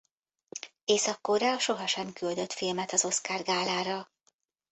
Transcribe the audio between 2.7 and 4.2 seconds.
az Oscar-gálára.